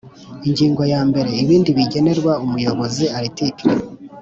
[0.47, 3.67] Ingingo ya mbere Ibindi bigenerwa Umuyobozi Article